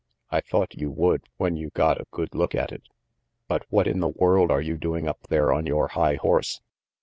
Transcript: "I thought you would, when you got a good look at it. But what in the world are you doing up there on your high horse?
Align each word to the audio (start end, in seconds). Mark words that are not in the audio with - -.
"I 0.31 0.41
thought 0.41 0.73
you 0.73 0.89
would, 0.89 1.25
when 1.37 1.55
you 1.57 1.69
got 1.69 2.01
a 2.01 2.07
good 2.09 2.33
look 2.33 2.55
at 2.55 2.71
it. 2.71 2.81
But 3.47 3.67
what 3.69 3.85
in 3.87 3.99
the 3.99 4.07
world 4.07 4.49
are 4.49 4.59
you 4.59 4.75
doing 4.75 5.07
up 5.07 5.27
there 5.29 5.53
on 5.53 5.67
your 5.67 5.89
high 5.89 6.15
horse? 6.15 6.59